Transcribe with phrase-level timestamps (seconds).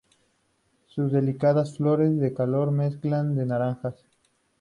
[0.87, 4.03] Sus delicadas flores de color mezcla de naranjas.